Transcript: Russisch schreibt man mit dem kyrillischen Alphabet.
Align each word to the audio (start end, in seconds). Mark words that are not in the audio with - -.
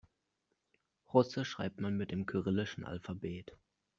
Russisch 1.13 1.47
schreibt 1.51 1.79
man 1.79 1.95
mit 1.95 2.09
dem 2.09 2.25
kyrillischen 2.25 2.83
Alphabet. 2.83 3.55